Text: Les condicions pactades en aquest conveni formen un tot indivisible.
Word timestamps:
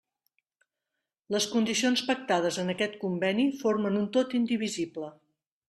Les 1.35 1.45
condicions 1.51 2.03
pactades 2.09 2.59
en 2.63 2.75
aquest 2.75 2.97
conveni 3.05 3.47
formen 3.61 4.01
un 4.03 4.11
tot 4.19 4.37
indivisible. 4.43 5.15